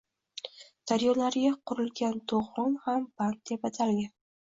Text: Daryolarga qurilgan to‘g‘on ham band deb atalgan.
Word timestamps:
Daryolarga 0.91 1.53
qurilgan 1.73 2.19
to‘g‘on 2.35 2.77
ham 2.89 3.09
band 3.23 3.43
deb 3.55 3.73
atalgan. 3.73 4.15